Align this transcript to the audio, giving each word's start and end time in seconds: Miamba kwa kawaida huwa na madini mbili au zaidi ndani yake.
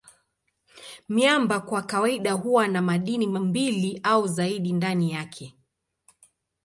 Miamba 1.09 1.59
kwa 1.59 1.81
kawaida 1.83 2.33
huwa 2.33 2.67
na 2.67 2.81
madini 2.81 3.27
mbili 3.27 3.99
au 4.03 4.27
zaidi 4.27 4.73
ndani 4.73 5.11
yake. 5.11 5.55